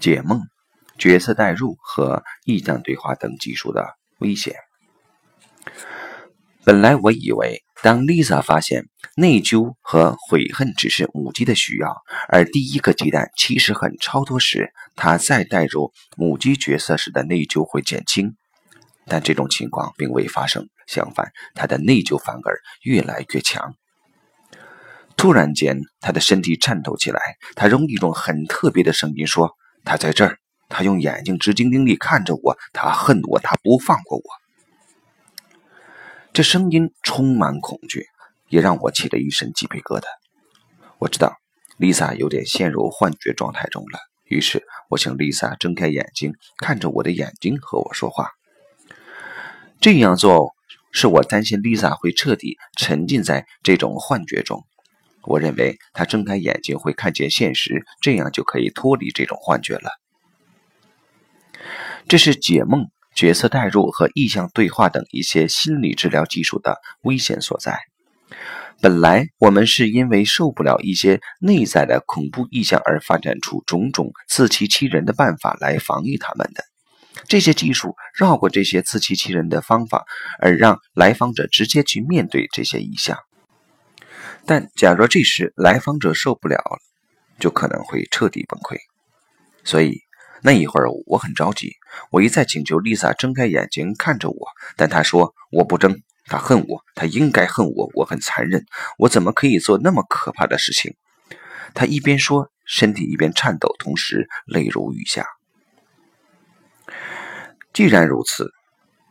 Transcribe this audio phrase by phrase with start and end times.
[0.00, 0.42] 解梦、
[0.98, 3.86] 角色代入和意象对话等技术的
[4.18, 4.54] 危险。
[6.64, 18.36] 本来我以为，当 Lisa 发现内疚和悔恨只是母鸡的需要，而第一个鸡蛋其实很超脱时，她再带入母鸡角色时的内疚会减轻。
[19.06, 23.76] 但这种情况并未发生，相反，她的内疚反而越来越强。
[25.16, 27.20] 突然间，她的身体颤抖起来，
[27.54, 29.54] 她用一种很特别的声音说
[29.86, 30.38] ：“他在这儿，
[30.68, 34.24] 他用眼睛直盯盯地看着我，他恨我，他不放过我。”
[36.34, 38.04] 这声音充满恐惧，
[38.48, 40.04] 也让我起了一身鸡皮疙瘩。
[40.98, 41.36] 我知道
[41.78, 48.32] 丽萨有点陷入幻觉状态中了，于是我请丽萨睁开眼睛，看着我的眼睛和我说话。
[49.80, 50.52] 这样做
[50.90, 54.66] 是我担心丽萨会彻底沉浸在这种幻觉中。
[55.26, 59.90] 我认为他睁开眼睛会看见现实，这样就可以脱离这种幻觉了。
[62.08, 62.86] 这是解梦。
[63.14, 67.80] 角色代入和意象对话等一些心理治疗技术的危险所在。
[68.82, 76.62] 本来我们是因为受不了一些内在的恐怖意象而发展出种种自欺欺人的办法来防御他们的。
[77.26, 80.04] 这些技术绕过这些自欺欺人的方法，
[80.38, 83.16] 而让来访者直接去面对这些意象。
[84.46, 86.78] 但假如这时来访者受不了了，
[87.38, 88.76] 就可能会彻底崩溃。
[89.64, 90.02] 所以。
[90.42, 91.72] 那一会儿我很着急，
[92.10, 98.64] 我一再请求丽萨睁开眼睛看着我，但她说我不睁，她恨我，她应该恨我，我很残忍，
[98.98, 100.94] 我怎么可以做那么可怕的事情？
[101.74, 105.26] 她一边说，身体一边颤抖，同时泪如雨下。
[107.72, 108.52] 既然如此，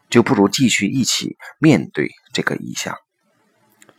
[0.09, 2.95] 就不如继续一起面对这个意象。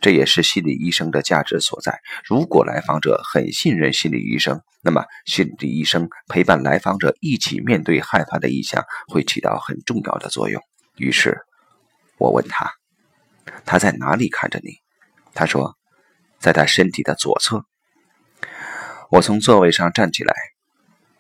[0.01, 2.01] 这也是心理医生的价值所在。
[2.25, 10.63] 如果来访者很信任心理医生，那么心理医生陪伴来访者一起面对害怕的意象，会起到很重要的作用。
[10.97, 11.39] 于是，
[12.19, 12.71] 我问他
[13.65, 14.75] ：“他在哪里看着你？”
[15.35, 15.77] 他说
[16.39, 17.65] ：“在他身体的左侧。”
[19.11, 20.35] 我从座位上站起来，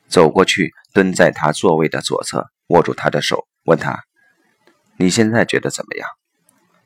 [0.09, 4.04] 走过去，蹲在他座位的左侧，握住他的手，问他
[4.98, 6.09] ：“你现在觉得怎么样？”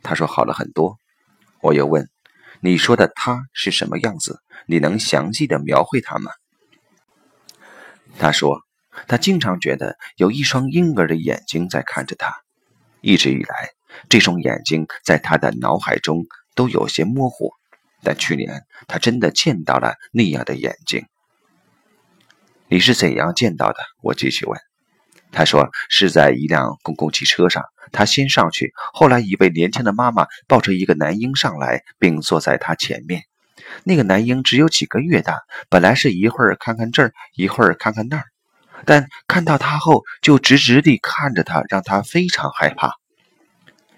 [0.03, 0.97] 他说：“好了很多。”
[1.63, 2.09] 我又问
[2.61, 4.41] ：“你说的他是什么样子？
[4.67, 6.31] 你能详细的描绘他吗？”
[8.19, 8.63] 他说
[9.07, 12.35] ：“他经常觉得有一双婴儿的眼睛在看着他。
[13.01, 13.71] 一直以来，
[14.09, 17.53] 这双眼睛在他的脑海中都有些模糊，
[18.03, 21.07] 但去年他真的见到了那样的眼睛。
[22.69, 24.70] 你是怎样见到的？”我继续问。
[25.33, 33.23] 他说：“是在一辆公共汽车上。”他先上去，后来一位年轻的妈妈抱着一个男婴上来，并坐在他前面。
[33.85, 38.25] 那个男婴只有几个月大，本来是一会儿看看这儿，一会儿看看那儿，
[38.85, 42.95] 但看到他后就直直地看着他，让他非常害怕。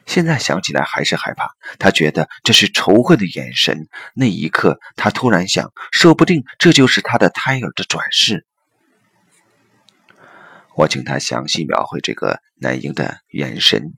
[0.06, 3.88] 现在想起来还是害怕，他觉得这是仇恨的眼神。
[4.14, 8.47] 那一刻，他突然想，说不定这就是他的胎儿的转世。
[10.74, 13.92] 我请他详细描绘这个男婴的眼神。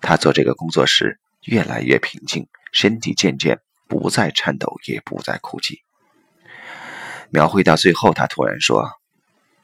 [0.00, 5.82] 他做这个工作时越来越平静，身体渐渐不再颤抖，也不再哭泣。
[7.30, 8.88] 描绘到最后，他突然说：“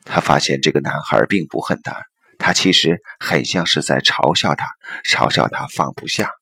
[0.05, 2.05] 他发现这个男孩并不恨他，
[2.39, 4.67] 他其实很像是在嘲笑他，
[5.05, 6.33] 嘲笑他放不下。”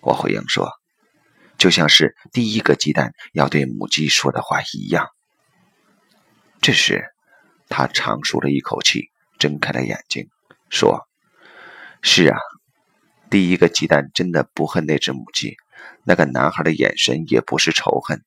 [0.00, 0.72] 我回应说
[1.58, 5.08] ：“就像是第一个鸡蛋要对母鸡说的话一样。”
[6.62, 7.04] 这时。
[7.70, 10.28] 他长舒了一口气，睁开了眼睛，
[10.68, 11.08] 说
[12.02, 12.36] ：“是啊，
[13.30, 15.56] 第一个鸡蛋真的不恨那只母鸡，
[16.04, 18.22] 那个男孩的眼神也不是仇恨，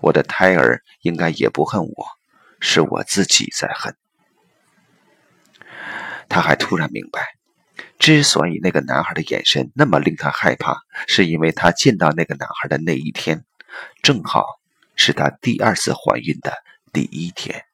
[0.00, 2.06] 我的胎儿应该也不恨我，
[2.60, 3.96] 是我自己在恨。”
[6.28, 7.28] 他还突然明白，
[7.98, 13.44] 之所以那个男孩的眼神那么令他害怕，是因为他见到那个男孩的那一天，
[14.02, 14.44] 正好
[14.96, 16.52] 是他第二次怀孕的
[16.92, 17.64] 第一天。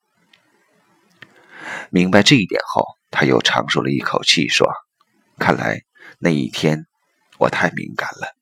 [1.91, 4.69] 明白这一点后，他又长舒了一口气，说
[5.39, 5.83] ：“看来
[6.19, 6.87] 那一天
[7.39, 8.35] 我太敏感了。”